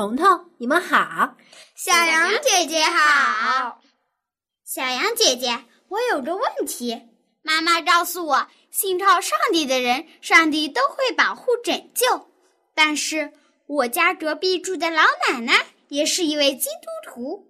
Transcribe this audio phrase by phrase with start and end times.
[0.00, 1.36] 彤彤，你们好！
[1.74, 3.82] 小羊姐姐好！
[4.64, 7.02] 小羊姐姐，我有个问题，
[7.42, 12.30] 妈妈告诉我，信靠上帝的人，上帝都会保护拯救。
[12.74, 13.34] 但是
[13.66, 17.46] 我家隔壁住的老奶奶也是一位基督徒，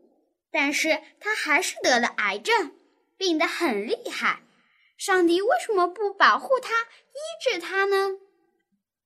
[0.50, 2.72] 但是她还是得了癌症，
[3.16, 4.40] 病得很厉害。
[4.96, 8.16] 上帝为什么不保护她、医治她呢？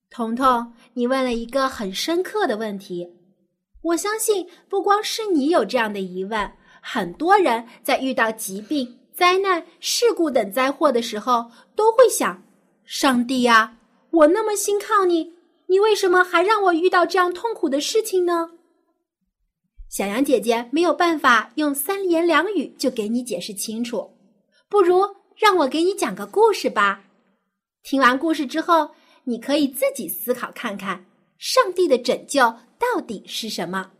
[0.08, 3.20] 彤彤，你问了一个很深刻的问题。
[3.84, 12.42] 我相信，不光是你有这样的疑问，很多人在遇到疾病、灾难、事故等灾祸的时候，都会想：
[12.84, 13.76] 上帝呀，
[14.10, 15.34] 我那么信靠你，
[15.66, 18.50] 你为什么还让我遇到这样痛苦的事情呢？
[19.90, 24.10] 小羊姐姐没有办法用三言两语就给你解释清楚，
[24.68, 25.02] 不如
[25.36, 27.04] 让我给你讲个故事吧。
[27.82, 28.90] 听完故事之后。
[29.26, 31.06] 你可以自己思考看看，
[31.38, 33.90] 上帝的拯救到底是什么？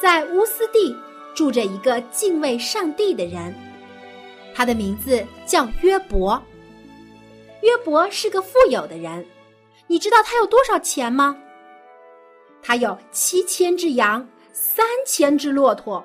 [0.00, 0.96] 在乌斯地
[1.34, 3.54] 住着一个敬畏上帝的人，
[4.54, 6.40] 他的名字叫约伯。
[7.62, 9.26] 约伯是个富有的人，
[9.86, 11.36] 你知道他有多少钱吗？
[12.62, 14.26] 他有七千只羊，
[14.60, 16.04] 三千只骆驼，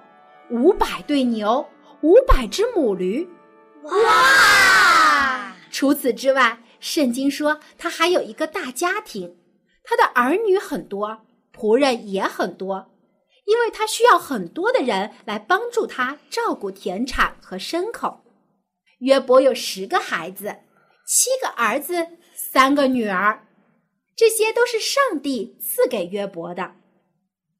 [0.52, 1.68] 五百对牛，
[2.02, 3.28] 五百只母驴。
[3.82, 5.56] 哇！
[5.72, 9.36] 除此之外，圣经说他还有一个大家庭，
[9.84, 12.92] 他的儿女很多，仆人也很多，
[13.46, 18.24] 因为他需要很多的人来帮助他照顾田产和牲口。
[19.00, 20.58] 约伯有十个孩子，
[21.08, 23.48] 七个儿子，三个女儿。
[24.16, 26.76] 这些都是上帝赐给约伯的。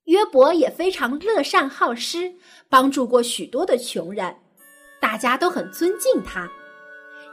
[0.06, 2.34] 约伯也非常乐善好施，
[2.70, 4.36] 帮助过许多的穷人，
[5.00, 6.50] 大家都很尊敬他，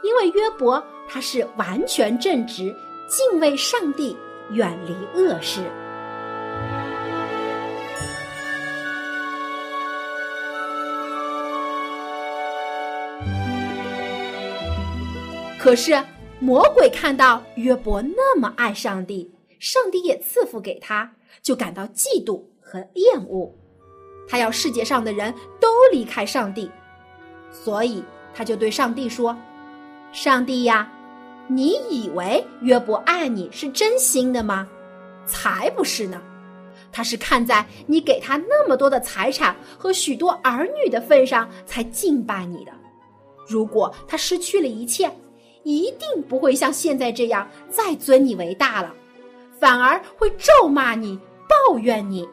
[0.03, 2.73] 因为约伯他是完全正直，
[3.07, 4.15] 敬畏上帝，
[4.51, 5.61] 远离恶事。
[15.59, 16.01] 可是。
[16.43, 23.53] 魔鬼看到约伯那么爱上帝，上帝也赐福给他，就感到嫉妒和厌恶。
[24.29, 26.71] 他要世界上的人都离开上帝，
[27.51, 28.01] 所以
[28.33, 29.35] 他就对上帝说
[30.13, 30.89] ：“上帝呀，
[31.49, 34.65] 你以为约伯爱你是真心的吗？
[35.25, 36.21] 才不是呢！
[36.93, 42.71] 他是看在你给他那么多的财产和许多儿女的份上才敬拜你的。
[43.47, 45.11] 如果他失去了一切，”
[45.63, 48.91] 一定不会像现在这样再尊你为大了，
[49.59, 52.27] 反而会咒骂你、抱怨你。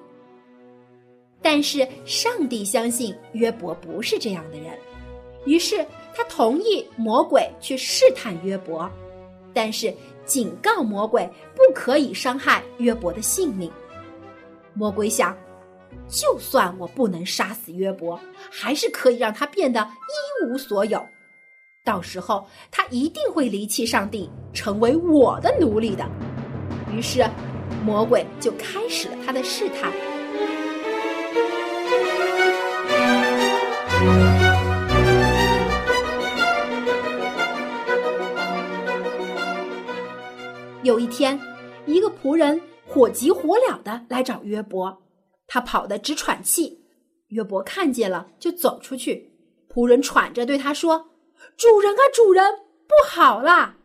[1.41, 4.77] 但是上帝相信约伯不是这样的人，
[5.47, 8.91] 于是他同意魔鬼去试探约伯，
[9.55, 9.95] 但是
[10.25, 13.71] 警告魔鬼不可以伤害约伯的性命。
[14.75, 15.37] 魔鬼想，
[16.09, 18.21] 就算我不能杀死约伯，
[18.51, 21.01] 还是可以让他变得一无所有。
[21.85, 26.05] 到时候他一定会离弃上帝，成为我的奴隶的。
[26.93, 27.25] 于是，
[27.85, 29.91] 魔鬼就开始了他的试探。
[40.89, 41.39] 有一天，
[41.85, 45.03] 一个仆人火急火燎的来找约伯，
[45.47, 46.83] 他跑得直喘气。
[47.27, 49.31] 约伯看见了，就走出去。
[49.69, 51.11] 仆人喘着对他说。
[51.59, 52.43] 主人啊，主人，
[52.87, 53.77] 不好啦！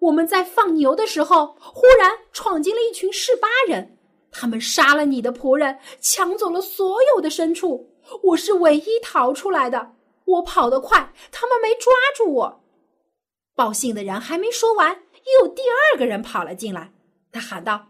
[0.00, 3.96] 我们在放牛的时候，忽然闯进了一群示巴人，
[4.30, 7.90] 他们杀了你的仆人，抢走了所有的牲畜。
[8.22, 9.94] 我是唯一逃出来的，
[10.26, 12.60] 我跑得快，他们没抓住我。
[13.54, 16.92] 报信的人还没说完，又有第二个人跑了进来，
[17.32, 17.86] 他喊道：“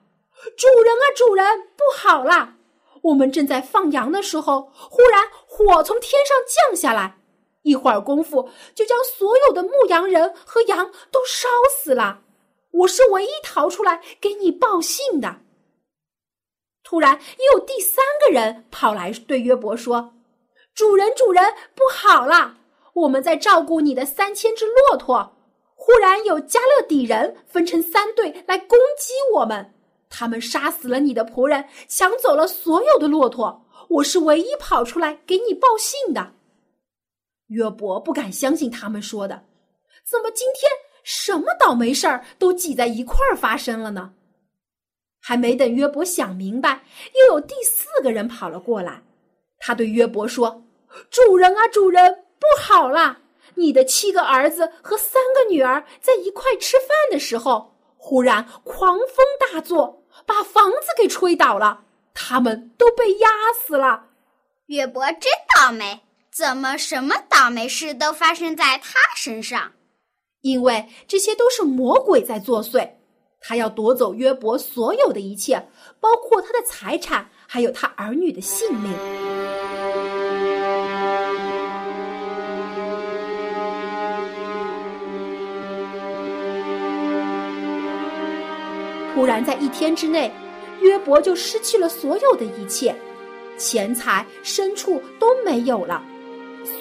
[0.56, 1.44] 主人啊，主人，
[1.76, 2.56] 不好啦！
[3.02, 7.16] 我们正在放羊的时候，忽然火从天上降下来。”
[7.62, 11.46] 一会儿功夫，就将所有的牧羊人和羊都烧
[11.78, 12.22] 死了。
[12.70, 15.40] 我是唯一逃出来给你报信的。
[16.82, 20.14] 突然，又有第三个人跑来对约伯说
[20.74, 22.56] ：“主人，主人，不好了！
[22.94, 25.36] 我们在照顾你的三千只骆驼，
[25.82, 29.72] 忽然有加勒底人分成三队来攻击我们。
[30.10, 33.64] 他们杀死了你的仆人，抢走了所有的骆驼。
[33.88, 36.34] 我是唯一跑出来给你报信的。”
[37.48, 39.46] 约伯不敢相信他们说的，
[40.04, 40.70] 怎么今天
[41.02, 44.12] 什么倒霉事儿都挤在一块儿发生了呢？
[45.18, 46.84] 还没等约伯想明白，
[47.14, 49.02] 又有第四个人跑了过来。
[49.58, 50.62] 他对约伯说
[51.10, 53.18] ：“主人啊，主人，不好啦！
[53.60, 61.84] 你的七个儿子和三个女儿在一块吃饭的时候，忽然狂风大作，把房子给吹倒了，
[62.14, 64.06] 他们都被压死了。”
[64.68, 66.00] 约伯真倒霉，
[66.32, 69.72] 怎么什么倒霉事都发生在他身上？
[70.40, 72.92] 因为这些都是魔鬼在作祟。
[73.42, 75.68] 他要夺走约伯所有的一切，
[76.00, 80.09] 包括他的财产，还有他儿女的性命。
[89.14, 90.32] 突然，在一天之内，
[90.80, 92.94] 约伯就失去了所有的一切，
[93.58, 96.02] 钱财、牲畜都没有了。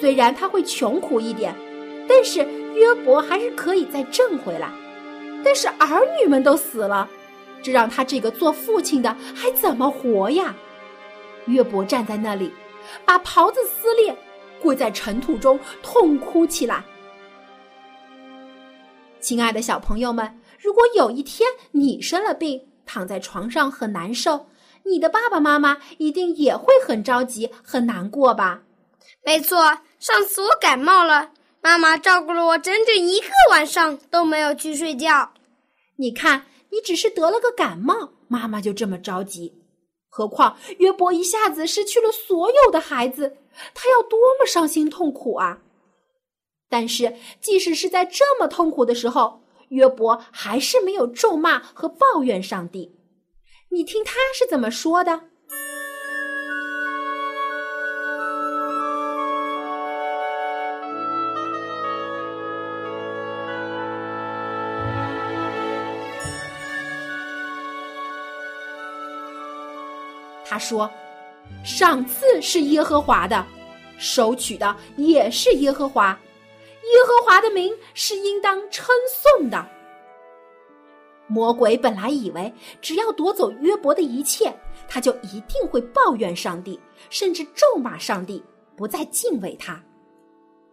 [0.00, 1.54] 虽然他会穷苦一点，
[2.08, 2.38] 但是
[2.74, 4.70] 约伯还是可以再挣回来。
[5.44, 7.08] 但是儿女们都死了，
[7.62, 10.54] 这让他这个做父亲的还怎么活呀？
[11.46, 12.52] 约伯站在那里，
[13.04, 14.16] 把袍子撕裂，
[14.62, 16.82] 跪在尘土中痛哭起来。
[19.18, 24.46] 亲爱的小朋友们，如果有一天你生了病，躺在床上很难受，
[24.84, 28.62] 你的爸爸妈妈一定也会很着急、很难过吧？
[29.24, 31.30] 没错，上次我感冒了。
[31.62, 35.32] 妈妈照顾了我整整一个晚上，都没有去睡觉。
[35.96, 39.54] 你看，你只是得了个感冒，妈妈就这么着急。
[40.08, 43.36] 何况约伯一下子失去了所有的孩子，
[43.74, 45.58] 他要多么伤心痛苦啊！
[46.68, 52.94] 但是，即使是在这么痛苦的时候，约伯还是没有咒骂和抱怨上帝。
[53.70, 55.22] 你听他是怎么说的？
[70.44, 70.90] 他说
[71.64, 73.46] ：“赏赐是耶和华的，
[73.98, 76.18] 收取的也是耶和华。
[76.82, 79.68] 耶和华的名是应当称颂的。”
[81.28, 84.52] 魔鬼本来以为只要夺走约伯的一切，
[84.88, 86.78] 他就一定会抱怨上帝，
[87.08, 88.42] 甚至咒骂上帝，
[88.76, 89.82] 不再敬畏他。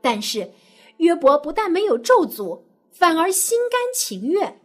[0.02, 0.52] 但是
[0.98, 4.62] 约伯不但没有咒诅，反而心甘情愿，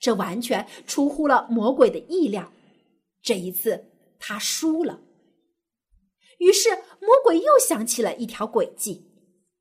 [0.00, 2.52] 这完全出乎了魔鬼的意料。
[3.22, 3.84] 这一次。
[4.20, 4.98] 他输了，
[6.38, 6.70] 于是
[7.00, 9.07] 魔鬼又想起了一条诡计，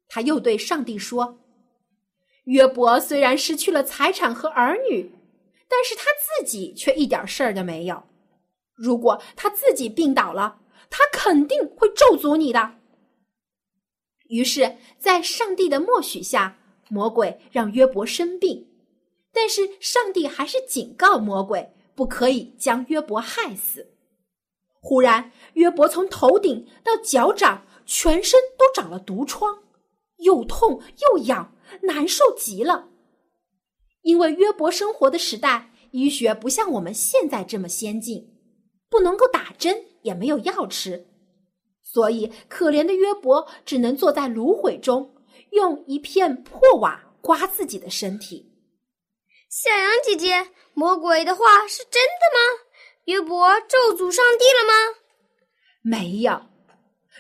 [0.08, 1.40] 他又对上帝说
[2.46, 5.12] ：“约伯虽然失去了财产和儿女，
[5.68, 8.04] 但是他自己却一点事儿都没有。
[8.74, 10.60] 如果他自己病倒了，
[10.90, 12.76] 他肯定会咒诅你的。”
[14.30, 16.58] 于是，在上帝的默许下，
[16.90, 18.68] 魔鬼让约伯生病，
[19.32, 23.94] 但是上帝还是警告魔鬼不可以将约伯害死。
[24.82, 29.64] 忽然，约伯从头顶到脚掌，全身都长了毒疮，
[30.18, 32.90] 又痛又痒，难受极了。
[34.02, 38.34] 因为约伯生活的时代，医学不像我们现在这么先进，
[38.90, 41.08] 不能够打针，也没有药吃，
[41.84, 45.16] 所以可怜的约伯只能坐在芦苇中，
[45.52, 48.54] 用一片破瓦刮自己的身体。
[49.50, 52.64] 小羊姐姐，魔鬼的话是真的吗？
[53.06, 54.98] 约伯咒诅上帝了吗？
[55.82, 56.42] 没有，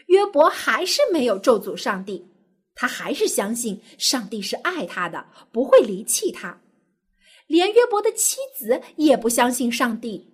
[0.08, 2.27] 约伯还是没有咒诅上帝，
[2.78, 6.56] 他还是相信上帝是爱他的，不会离弃他。
[7.48, 10.26] 连约伯的妻子也不相信上帝，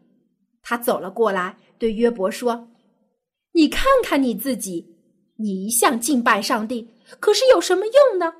[0.62, 2.68] 他走了过来，对约伯说
[3.54, 4.86] ：“你看看你自己，
[5.38, 6.86] 你一向敬拜上帝，
[7.20, 8.34] 可是有什么用呢？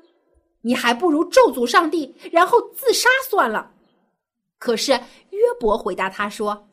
[0.60, 3.72] 你还不如咒诅上帝，然后自杀算了。”
[4.60, 6.68] 可是约伯回答他说。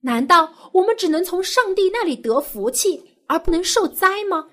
[0.00, 4.50] 难道我们只能从上帝那里得福气，而不能受灾吗？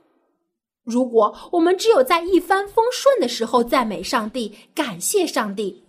[0.91, 5.86] 如果我们只有在一帆风顺的时候赞美上帝、感谢上帝，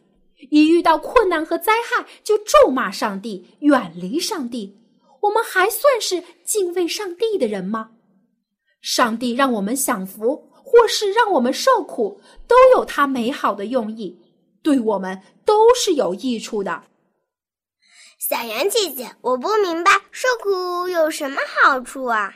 [0.51, 4.79] 一遇到困难和灾害就咒骂上帝、远离上帝，
[5.21, 7.91] 我们还算是敬畏上帝的人吗？
[8.81, 14.17] 上帝让我们享福，或是让我们受苦，都有他美好的用意，
[14.63, 16.85] 对我们都是有益处的。
[18.19, 22.33] 小羊姐姐，我不明白受苦有什么好处啊？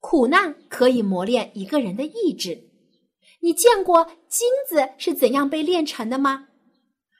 [0.00, 2.68] 苦难可以磨练一个人的意志。
[3.40, 6.48] 你见过金子是怎样被炼成的吗？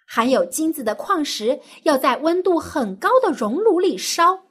[0.07, 4.43] 含有金子的矿石要在温度很高的熔炉里烧，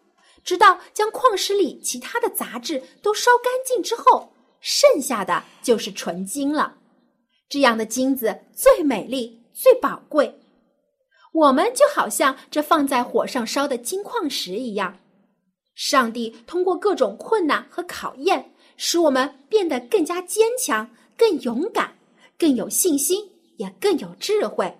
[0.43, 4.31] 直到将矿石里其他的杂质都烧干净之后，
[4.61, 6.77] 剩下的就是纯金了。
[7.49, 10.39] 这样的金子最美丽、最宝贵。
[11.33, 14.97] 我们就好像这放在火上烧的金矿石一样，
[15.79, 20.85] 上帝通过各种困难和考验，使我们变得更加坚强、
[21.17, 21.95] 更勇敢、
[22.37, 24.77] 更有信心，也更有智慧。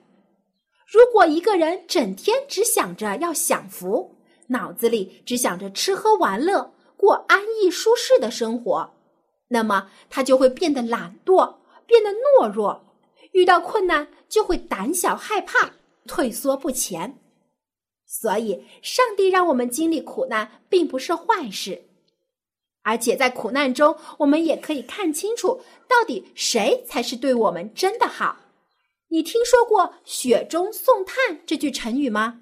[0.86, 4.14] 如果一个人整天只想着要享福，
[4.48, 8.92] 脑子里只想着吃喝玩乐、过安逸舒适的生活，
[9.48, 11.56] 那么他就会变得懒惰，
[11.88, 12.84] 变得懦弱，
[13.32, 15.72] 遇到困难就会胆小害怕。
[16.06, 17.18] 退缩不前，
[18.12, 21.84] 所以上帝让我们经历苦难，并不是坏事。
[22.82, 28.38] 而且在苦难中，我们也可以看清楚，到底谁才是对我们真的好。
[29.10, 32.42] 你听说过“雪中送炭”这句成语吗？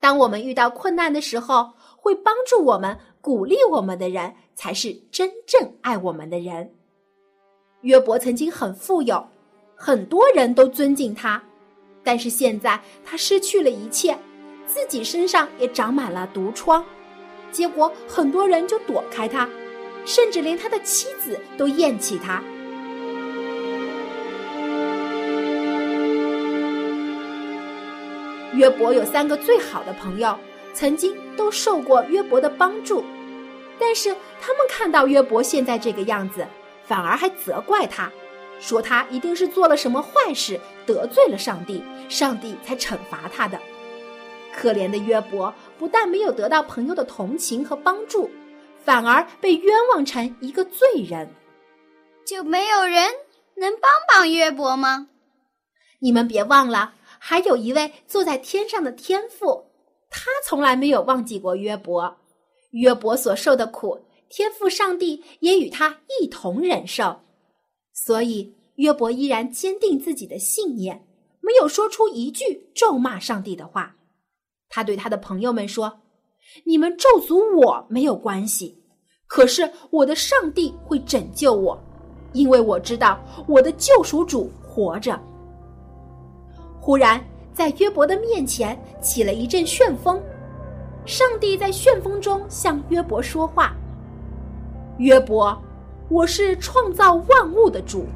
[0.00, 6.74] 当我们遇到困难的时候，会帮助我们、鼓励我们的人，才是真正爱我们的人。
[7.82, 9.24] 约伯曾经很富有，
[9.76, 11.40] 很多人都尊敬他。
[12.02, 14.16] 但是现在他失去了一切，
[14.68, 16.84] 自己身上也长满了毒疮，
[17.50, 19.48] 结果很多人就躲开他，
[20.04, 22.42] 甚至连他的妻子都厌弃他。
[28.54, 30.38] 约伯有三个最好的朋友，
[30.74, 33.02] 曾经都受过约伯的帮助，
[33.78, 36.46] 但是他们看到约伯现在这个样子，
[36.84, 38.10] 反而还责怪他。
[38.60, 43.58] 说他一定是做了什么坏事，得罪了上帝，上帝才惩罚他的。
[44.58, 48.28] 可怜的约伯不但没有得到朋友的同情和帮助，
[48.84, 51.30] 反而被冤枉成一个罪人。
[52.26, 53.06] 就没有人
[53.54, 55.08] 能帮帮约伯吗？
[56.00, 59.64] 你们别忘了，还有一位坐在天上的天父，
[60.10, 62.18] 他从来没有忘记过约伯。
[62.72, 67.20] 约伯所受的苦，天父上帝也与他一同忍受。
[67.94, 71.06] 所以，约伯依然坚定自己的信念，
[71.40, 73.94] 没有说出一句咒骂上帝的话。
[74.68, 76.00] 他对他的朋友们说
[76.64, 78.82] ：“你们咒诅我没有关系，
[79.26, 81.78] 可是我的上帝会拯救我，
[82.32, 85.18] 因为我知道我的救赎主活着。”
[86.80, 87.22] 忽然，
[87.52, 90.22] 在约伯的面前起了一阵旋风，
[91.04, 93.74] 上帝在旋风中向约伯说话
[94.98, 95.56] ：“约伯。”
[96.10, 98.06] 我是创造万物的主，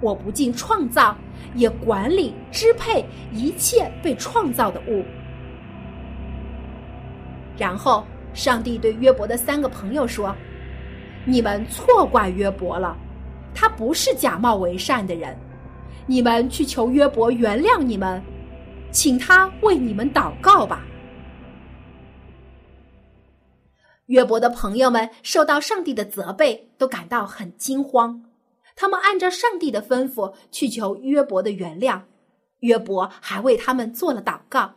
[0.00, 1.14] 我不仅创造，
[1.54, 3.04] 也管理支配
[3.34, 5.04] 一切被创造的物。
[7.58, 10.34] 然后，上帝对约伯的三个朋友说
[11.26, 12.96] ：“你们错怪约伯了，
[13.52, 15.36] 他不是假冒为善的人。
[16.06, 18.22] 你们去求约伯原谅你们，
[18.92, 20.84] 请他为你们祷告吧。”
[24.06, 28.22] 约伯的朋友们受到上帝的责备，都感到很惊慌。
[28.74, 32.00] 他们按照上帝的吩咐去求约伯的原谅，
[32.60, 34.72] 约伯还为他们做了祷告。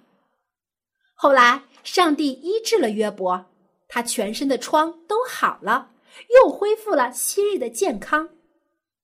[1.14, 3.46] 后来，上帝医治了约伯，
[3.88, 5.92] 他全身的疮都好了，
[6.36, 8.30] 又恢复了昔日的健康。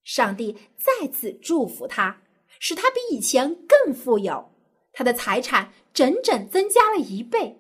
[0.04, 2.22] 上帝再次祝福他，
[2.60, 4.52] 使他比以前更富有，
[4.94, 7.60] 他的财产整整增加了一倍。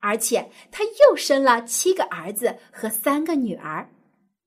[0.00, 3.88] 而且他又生了七个儿子和三个女儿。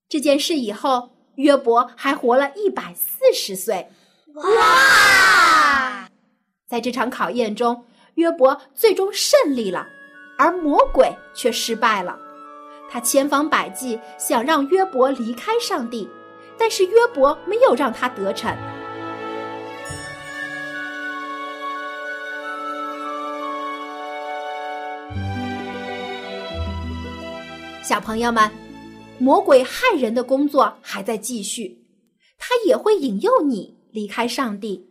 [0.08, 3.89] 这件事以后，约伯还活了一百四十岁。
[4.36, 6.08] 哇！
[6.68, 7.84] 在这场考验中，
[8.17, 9.88] 约伯最终胜利了，
[10.39, 12.17] 而魔鬼却失败了。
[12.89, 16.09] 他千方百计想让约伯离开上帝，
[16.57, 18.51] 但是约伯没有让他得逞。
[27.83, 28.50] 小朋友们，
[29.19, 31.86] 魔鬼害人的工作还在继续，
[32.39, 34.89] 他也会引诱你离开上帝。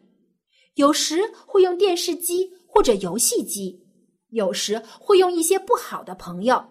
[0.76, 3.80] 有时会用电视机或者游戏机，
[4.28, 6.62] 有时会用一些不好的朋友，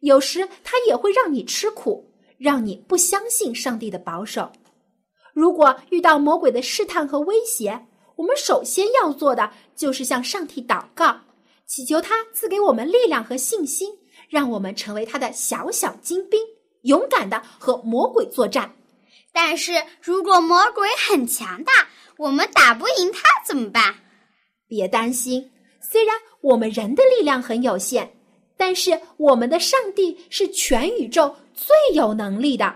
[0.00, 4.50] 有时他也会让你吃苦，让你不相信上帝的保守。
[5.34, 11.20] 如果遇到魔鬼的试探和威胁，我们首先要做的就是向上帝祷告，
[11.66, 13.98] 祈求他赐给我们力量和信心。
[14.30, 16.40] 让我们成为他的小小精兵，
[16.84, 18.74] 勇敢的和魔鬼作战。
[19.30, 21.72] 但是如果魔鬼很强大，
[22.16, 23.94] 我们打不赢他怎么办？
[24.68, 28.08] 别担心，虽然我们人的力量很有限，
[28.56, 32.74] 但是我们的上帝是全宇宙最有能力的，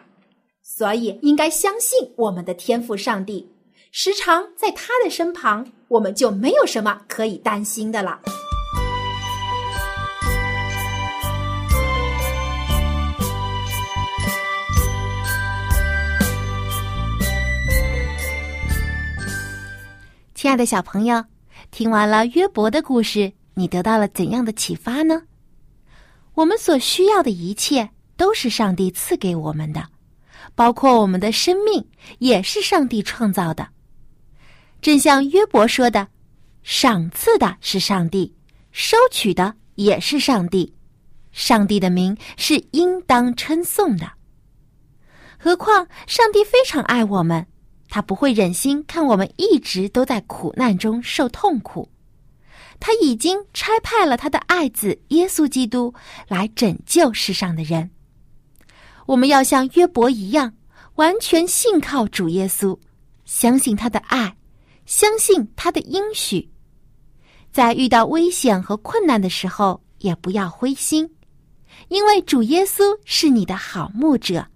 [0.62, 3.48] 所以应该相信我们的天赋上帝。
[3.90, 8.18] 时常在他的身旁，我们就没有什么可以担心的了。
[20.34, 21.22] 亲爱的小朋友，
[21.72, 25.22] 听完了约伯的故事，你得到了怎样的启发呢？
[26.34, 29.88] 我们所需要的一切都是上帝赐给我们的，
[30.54, 31.88] 包括我们的生命
[32.18, 33.66] 也是上帝创造的。
[34.82, 36.08] 正像约伯说的
[36.62, 38.34] ：“赏赐的是上帝，
[38.70, 40.74] 收取的也是上帝，
[41.32, 44.12] 上帝的名是应当称颂的。
[45.38, 47.46] 何况上帝非常爱我们。”
[47.94, 51.90] 他不会忍心看我们一直都在苦难中受痛苦，
[52.80, 55.92] 他已经差派了他的爱子耶稣基督
[56.26, 57.90] 来拯救世上的人。
[59.04, 60.54] 我们要像约伯一样，
[60.94, 62.78] 完全信靠主耶稣，
[63.26, 64.38] 相信他的爱，
[64.86, 66.48] 相信他的应许，
[67.52, 71.10] 在遇到危险和困难的时候，也不要灰心，
[71.88, 74.46] 因为主耶稣是你的好牧者，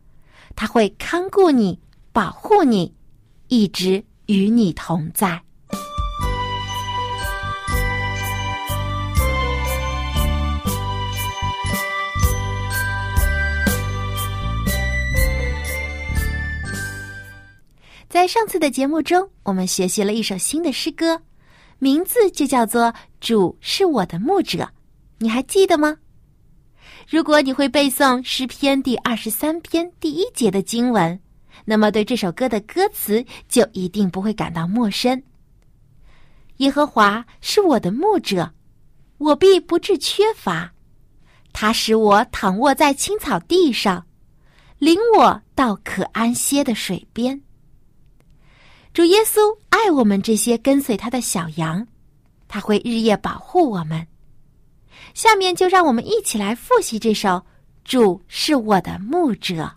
[0.54, 1.78] 他会看顾你，
[2.14, 2.96] 保护你。
[3.48, 5.40] 一直与你同在。
[18.08, 21.20] 在上次的节目中，我们学习了一首新的诗歌，
[21.78, 22.84] 名字就叫做
[23.20, 24.58] 《主是我的牧者》，
[25.18, 25.98] 你还记得吗？
[27.08, 31.20] 如果你会背诵诗篇第二十三篇第一节的经文。
[31.64, 35.22] 那么，对这首歌的歌词就一定不会感到陌生。
[36.58, 38.52] 耶和华是我的牧者，
[39.18, 40.72] 我必不致缺乏。
[41.52, 44.06] 他使我躺卧在青草地上，
[44.78, 47.40] 领我到可安歇的水边。
[48.92, 51.86] 主耶稣爱我们这些跟随他的小羊，
[52.48, 54.06] 他会日夜保护我们。
[55.14, 57.28] 下面就让我们一起来复习这首
[57.84, 59.70] 《主是我的牧者》。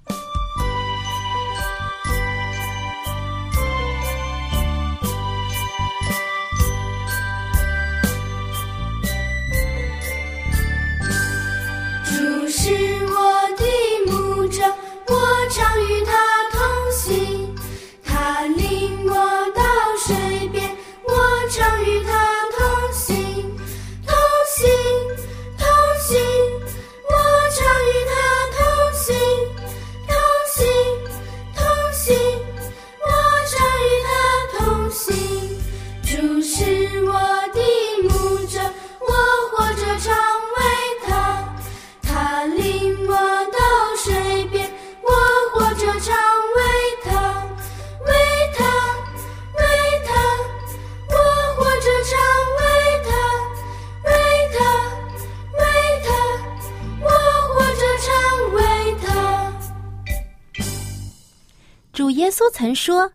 [62.80, 63.12] 说：“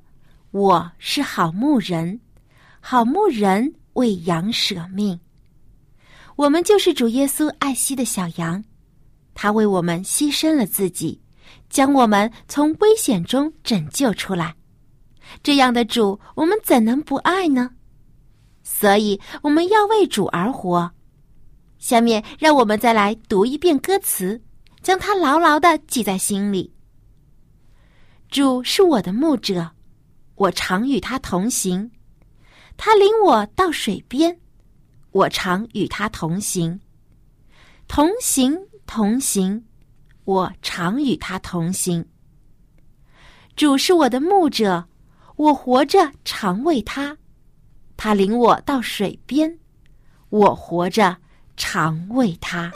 [0.53, 2.20] 我是好牧人，
[2.81, 5.18] 好牧人为羊舍命。
[6.37, 8.62] 我们就是主耶稣爱惜的小羊，
[9.33, 11.18] 他为我们牺牲了自己，
[11.70, 14.55] 将我们从危险中拯救出来。
[15.42, 17.70] 这样的主，我们怎能不爱呢？
[18.62, 20.92] 所以我们要为主而活。
[21.79, 24.42] 下面，让我们再来读一遍歌词，
[24.83, 26.70] 将它牢牢的记在心里。”
[28.30, 29.70] 主是我的牧者，
[30.34, 31.90] 我常与他同行。
[32.76, 34.40] 他领我到水边，
[35.12, 36.80] 我常与他同行。
[37.87, 39.64] 同行同行，
[40.24, 42.04] 我常与他同行。
[43.54, 44.84] 主是我的牧者，
[45.37, 47.16] 我活着常为他。
[47.96, 49.56] 他领我到水边，
[50.30, 51.16] 我活着
[51.56, 52.72] 常为他。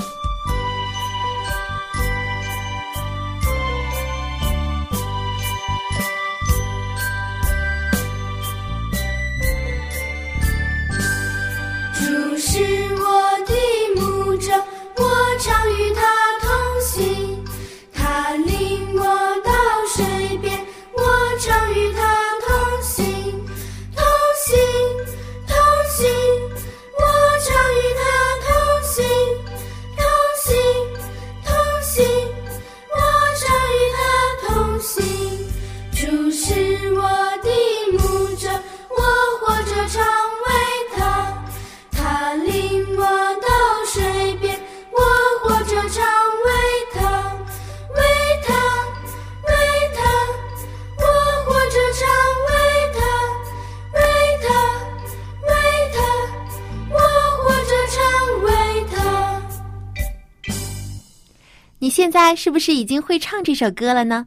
[62.49, 64.27] 是不是已经会唱这首歌了呢？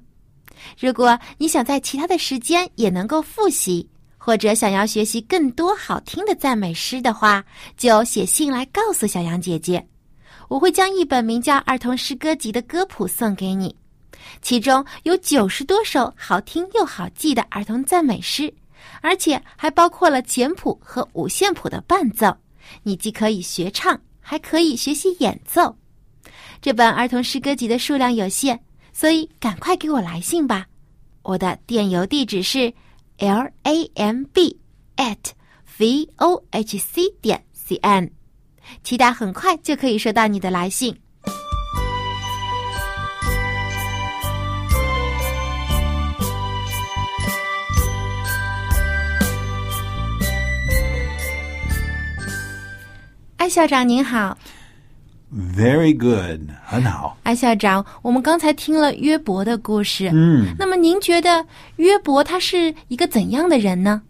[0.79, 7.43] 如果你想在其他的时间也能够复习，或者想要学习更多好听的赞美诗的话，
[7.75, 9.83] 就写信来告诉小羊姐姐。
[10.49, 13.75] 我会将一本名叫《儿童诗歌集》的歌谱送给你，
[14.43, 18.53] 其中有九十多首好听又好记的儿童赞美诗，
[19.01, 22.31] 而且还包括了简谱和五线谱的伴奏。
[22.83, 25.75] 你既可以学唱，还可以学习演奏。
[26.61, 28.59] 这本儿童诗歌集的数量有限，
[28.93, 30.67] 所以赶快给我来信吧。
[31.23, 32.71] 我的电邮地址是
[33.17, 34.59] l a m b
[34.95, 35.17] at
[35.79, 38.11] v o h c 点 c n，
[38.83, 40.95] 期待很快就可以收到你的来信。
[53.37, 54.37] 艾校长您好，
[55.32, 57.18] Very good，很好。
[57.24, 61.44] 艾校长，我们刚才听了约伯的故事，嗯那么您觉得
[61.76, 64.02] 约伯他是一个怎样的人呢？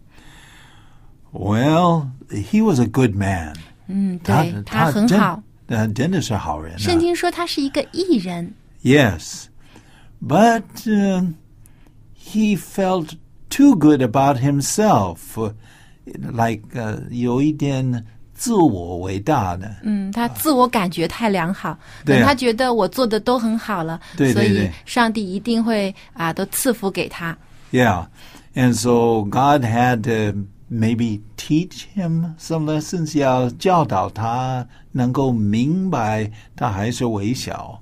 [1.33, 3.55] ，Well, he was a good man。
[3.87, 5.43] 嗯，他对他他真很好。
[5.65, 6.77] 呃，真的是好人、啊。
[6.77, 9.45] 圣经说他是一个艺人， Yes,
[10.25, 11.33] but uh,
[12.15, 13.13] he felt
[13.49, 15.51] too good about himself, uh,
[16.05, 19.70] like uh, 有一点 自我为大的。
[19.82, 27.36] 嗯，他自我感觉太良好，对啊等他觉得我做的都很好了，所以对对对上帝一定会啊都赐福给他。
[27.70, 28.06] Yeah,
[28.54, 37.81] and so God had to maybe teach him some lessons，要教导他能够明白他还是微小。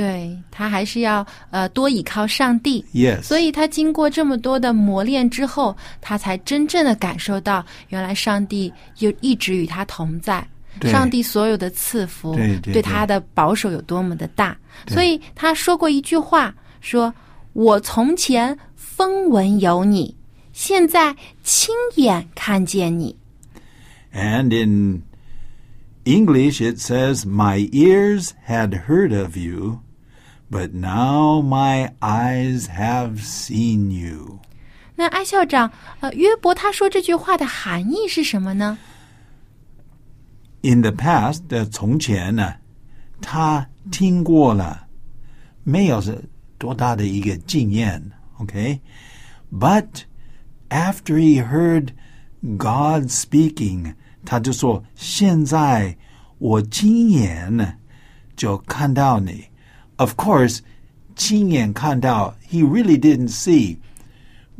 [0.00, 2.82] 对他还是要呃多倚靠上帝。
[2.94, 10.42] Yes，所以他经过这么多的磨练之后，他才真正的感受到，原来上帝就一直与他同在。
[10.78, 17.12] 对上帝所有的赐福对对对他的保守有多么的大，对所以他说过一句话，说
[17.52, 20.16] ：“我从前风闻有你，
[20.54, 23.14] 现在亲眼看见你。
[24.14, 25.02] And in
[26.04, 29.80] English, it says, My ears had heard of you,
[30.49, 34.39] but now my eyes have seen you.
[34.95, 38.77] ”那艾校长，呃，约伯他说这句话的含义是什么呢？
[40.61, 42.55] In the past, 的从前呢，
[43.21, 44.87] 他听过了，
[45.63, 46.23] 没有是
[46.57, 48.79] 多大的一个经验，OK?
[49.51, 50.03] But
[50.69, 51.89] after he heard
[52.41, 55.97] God speaking，他就说：“现在
[56.39, 57.73] 我亲眼呢
[58.35, 59.45] 就看到你。””
[60.00, 60.60] Of course，
[61.14, 63.76] 亲眼看到，he really didn't see。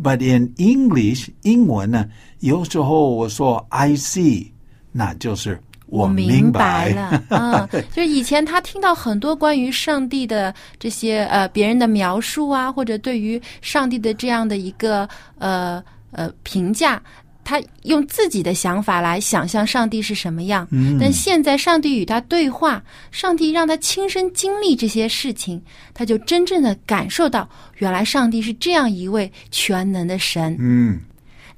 [0.03, 2.05] But in English，英文呢，
[2.41, 4.51] 有时候我说 I see，
[4.93, 17.03] 那就是我明白了， 嗯，就是以前他听到很多关于上帝的这些呃别人的描述啊，或者对于上帝的这样的一个呃呃评价，
[17.51, 20.69] 他用自己的想法来想象上帝是什么样。
[20.71, 25.61] 嗯但现在上帝与他对话，上帝让他亲身经历这些事情，
[25.93, 30.57] 他就真正的感受到，原来上帝是这样一位全能的神。
[30.61, 31.01] 嗯，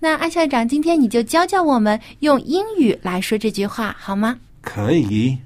[0.01, 4.39] 那安校长，今天你就教教我们用英语来说这句话好吗？
[4.63, 5.37] 可以。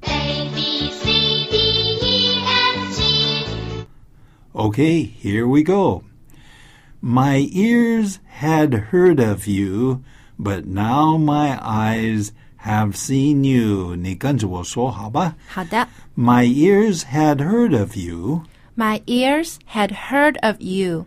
[0.00, 1.04] A B C
[1.52, 1.56] D
[2.02, 3.02] E F G
[4.52, 6.02] Okay, here we go.
[7.03, 10.01] My ears had heard of you,
[10.37, 12.31] but now my eyes
[12.63, 13.95] have seen you.
[13.95, 15.35] 你跟着我说好吧？
[15.47, 15.87] 好的。
[16.17, 18.43] My ears had heard of you,
[18.75, 21.05] My ears had heard of you,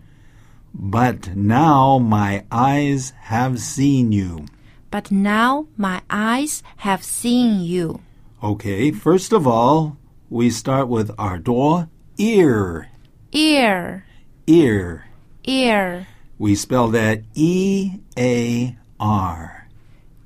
[0.74, 4.46] but now my eyes have seen you.
[4.90, 8.00] but now my eyes have seen you.
[8.42, 9.96] Okay, first of all,
[10.30, 11.86] we start with 耳朵
[12.18, 12.86] ear,
[13.32, 14.02] Ear,
[14.46, 15.00] ear.
[15.46, 16.06] ear,
[16.38, 19.68] We spell that E A R.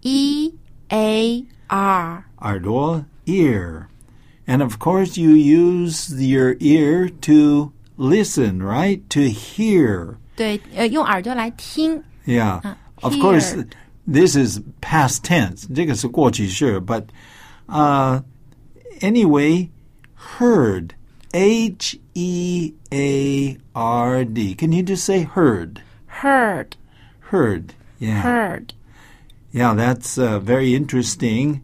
[0.03, 0.53] E
[0.91, 2.25] A R.
[2.41, 3.89] 耳朵 ear.
[4.47, 9.03] And of course, you use your ear to listen, right?
[9.11, 10.17] To hear.
[10.37, 12.03] 对，呃，用耳朵来听。
[12.25, 12.61] Yeah.
[12.63, 13.67] Uh, of course, hear.
[14.07, 15.67] this is past tense.
[15.75, 17.07] 这个是过去式, but
[17.67, 18.23] uh,
[19.01, 19.69] anyway,
[20.39, 20.91] heard.
[21.35, 24.55] H E A R D.
[24.55, 25.83] Can you just say heard?
[26.07, 26.77] Heard,
[27.21, 27.75] Heard.
[27.99, 28.23] Yeah.
[28.23, 28.75] heard.
[29.53, 31.63] Yeah, that's uh, very interesting.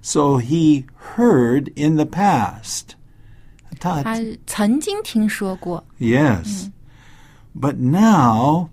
[0.00, 2.96] So he heard in the past.
[3.78, 5.84] 他他曾经听说过。
[5.98, 6.70] Yes.
[7.54, 8.70] But now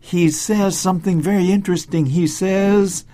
[0.00, 2.06] he says something very interesting.
[2.06, 3.04] He says,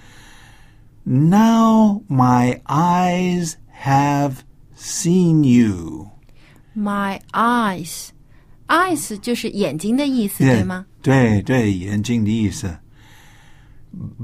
[1.04, 6.10] Now my eyes have seen you.
[6.76, 10.54] my eyes。eyes 就是眼睛的意思 Yeah.
[10.54, 10.86] 对吗？
[11.02, 12.78] 对对，眼睛的意思。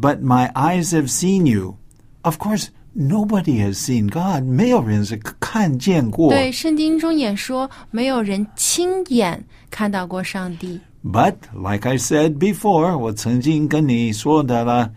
[0.00, 1.76] But my eyes have seen you.
[2.22, 4.44] Of course, nobody has seen God.
[4.44, 6.30] 没有人是看见过。
[6.30, 10.80] 对，圣经中也说，没有人亲眼看到过上帝。
[11.04, 14.92] But like I said before, 我曾经跟你说的了，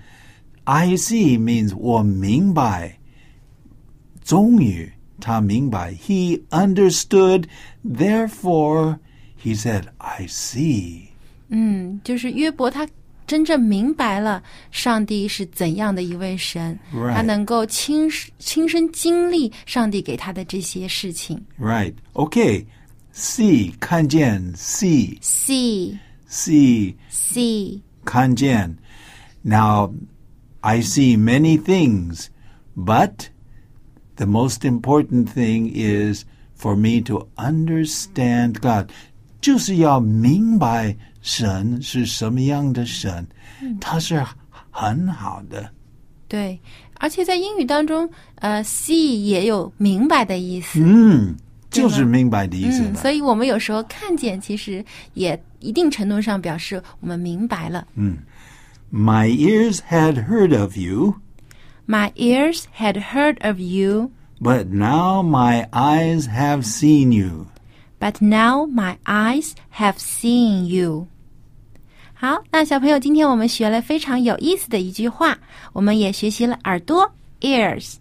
[0.63, 2.97] I see means 我明白。
[4.23, 4.91] 终于
[5.25, 7.45] 他明白，He understood.
[7.85, 8.99] Therefore,
[9.43, 11.09] he said, "I see."
[11.49, 12.87] 嗯，就是约伯他
[13.27, 14.41] 真正明白了
[14.71, 17.13] 上帝是怎样的一位神 Right.
[17.13, 21.43] 他能够亲亲身经历上帝给他的这些事情。
[21.59, 21.93] Right.
[22.13, 22.65] Okay.
[23.13, 28.77] See 看见 see See, see see，看见。
[29.43, 29.93] Now,
[30.61, 32.27] I see many things,
[32.75, 33.27] but
[34.16, 36.24] the most important thing is
[36.58, 38.90] for me to understand God.
[39.40, 43.26] 就是要明白神是什么样的神，
[43.80, 44.24] 他是
[44.70, 45.70] 很好的。
[46.28, 46.58] 对，
[46.94, 50.80] 而且在英语当中，呃，see 也有明白的意思。
[50.82, 51.36] 嗯，
[51.70, 53.00] 对吗就是明白的意思嗯，了。
[53.00, 57.86] 所以我们有时候看见，其实也一定程度上表示我们明白了。
[58.90, 61.14] My ears had heard of you.
[61.87, 67.47] My ears had heard of you, But now my eyes have seen you.
[67.99, 71.07] but now my eyes have seen you.
[72.13, 75.37] 好，那小朋友，今天我们学了非常有意思的一句话，
[75.73, 77.95] 我们也学习了耳朵 ears，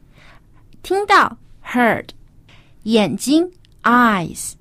[0.82, 2.06] 听到 heard，
[2.84, 3.50] 眼睛
[3.82, 4.52] eyes，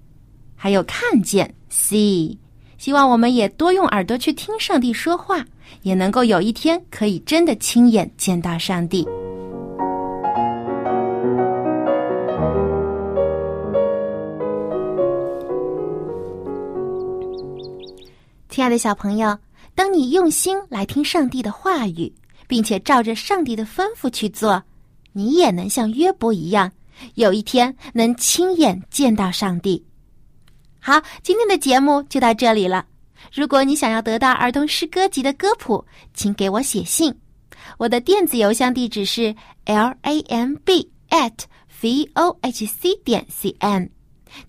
[0.55, 2.37] 还有看见 see。
[2.77, 5.45] 希望我们也多用耳朵去听上帝说话，
[5.82, 9.06] 也能够有一天可以真的亲眼见到上帝。
[18.48, 19.36] 亲爱的小朋友，
[19.74, 22.12] 当你用心来听上帝的话语，
[22.46, 24.62] 并且照着上帝的吩咐去做，
[25.12, 26.70] 你也能像约伯一样，
[27.16, 29.84] 有一天能亲眼见到上帝。
[30.78, 32.86] 好，今天的节目就到这里了。
[33.34, 37.12] 如果你想要得到儿童诗歌集的歌谱，请给我写信。
[37.78, 41.32] 我的电子邮箱地址是 l a m b at
[41.82, 43.90] v o h c 点 c n，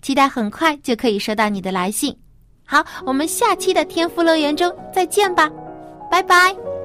[0.00, 2.16] 期待很快就可以收到你的来信。
[2.64, 5.50] 好，我们下期的天赋乐园中再见吧，
[6.10, 6.75] 拜拜。